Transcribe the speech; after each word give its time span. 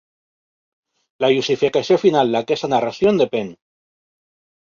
La 1.25 1.29
justificació 1.33 1.97
final 2.05 2.33
d'aquesta 2.37 2.69
narració 2.73 3.13
en 3.13 3.23
depèn. 3.25 3.51